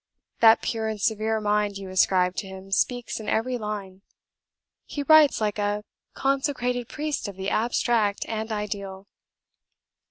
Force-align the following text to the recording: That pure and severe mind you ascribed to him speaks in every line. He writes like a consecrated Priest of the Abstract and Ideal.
That 0.39 0.63
pure 0.63 0.87
and 0.87 0.99
severe 0.99 1.39
mind 1.39 1.77
you 1.77 1.87
ascribed 1.91 2.37
to 2.37 2.47
him 2.47 2.71
speaks 2.71 3.19
in 3.19 3.29
every 3.29 3.59
line. 3.59 4.01
He 4.85 5.03
writes 5.03 5.39
like 5.39 5.59
a 5.59 5.83
consecrated 6.15 6.89
Priest 6.89 7.27
of 7.27 7.35
the 7.35 7.51
Abstract 7.51 8.25
and 8.27 8.51
Ideal. 8.51 9.05